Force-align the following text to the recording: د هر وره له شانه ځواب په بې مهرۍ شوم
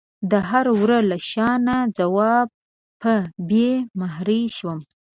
د 0.31 0.33
هر 0.49 0.65
وره 0.79 0.99
له 1.09 1.17
شانه 1.31 1.77
ځواب 1.97 2.47
په 3.01 3.13
بې 3.49 3.69
مهرۍ 3.99 4.43
شوم 4.57 4.79